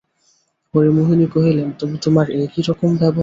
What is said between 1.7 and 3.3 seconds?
তবে তোমার এ কী রকম ব্যবহার?